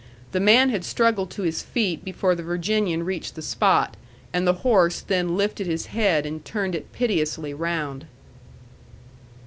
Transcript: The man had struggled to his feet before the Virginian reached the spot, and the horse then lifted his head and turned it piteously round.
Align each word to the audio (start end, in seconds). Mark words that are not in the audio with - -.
The 0.31 0.39
man 0.39 0.71
had 0.71 0.83
struggled 0.83 1.29
to 1.29 1.43
his 1.43 1.61
feet 1.61 2.03
before 2.03 2.33
the 2.33 2.41
Virginian 2.41 3.03
reached 3.05 3.35
the 3.35 3.43
spot, 3.43 3.95
and 4.33 4.47
the 4.47 4.65
horse 4.65 4.99
then 4.99 5.37
lifted 5.37 5.67
his 5.67 5.85
head 5.93 6.25
and 6.25 6.43
turned 6.43 6.73
it 6.73 6.91
piteously 6.91 7.53
round. 7.53 8.07